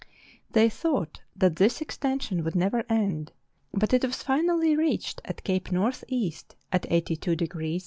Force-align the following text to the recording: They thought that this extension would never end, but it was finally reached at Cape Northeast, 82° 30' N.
They 0.53 0.67
thought 0.67 1.21
that 1.35 1.57
this 1.57 1.79
extension 1.79 2.43
would 2.43 2.55
never 2.55 2.83
end, 2.89 3.33
but 3.71 3.93
it 3.93 4.03
was 4.03 4.23
finally 4.23 4.75
reached 4.75 5.21
at 5.25 5.43
Cape 5.43 5.71
Northeast, 5.71 6.55
82° 6.73 7.21
30' 7.21 7.45
N. 7.75 7.79